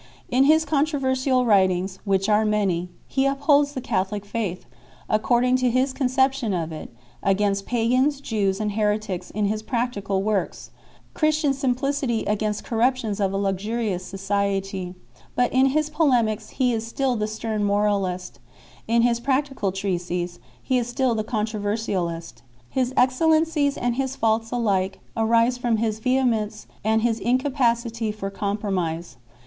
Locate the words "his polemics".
15.67-16.49